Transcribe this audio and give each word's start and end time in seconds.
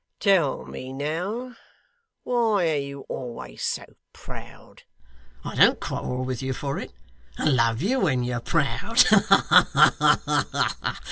Tell 0.19 0.65
me 0.65 0.91
now. 0.91 1.55
Why 2.23 2.71
are 2.71 2.75
you 2.79 3.01
always 3.01 3.61
so 3.61 3.85
proud? 4.13 4.81
I 5.45 5.53
don't 5.53 5.79
quarrel 5.79 6.25
with 6.25 6.41
you 6.41 6.53
for 6.53 6.79
it. 6.79 6.91
I 7.37 7.45
love 7.45 7.83
you 7.83 7.99
when 7.99 8.23
you're 8.23 8.39
proud. 8.39 8.99
Ha 9.07 9.67
ha 9.71 10.21
ha! 10.25 10.99